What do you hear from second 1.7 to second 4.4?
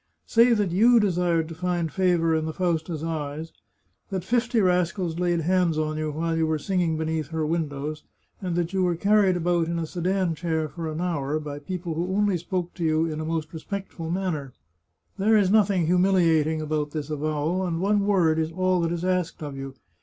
favour in the Fausta's eyes, that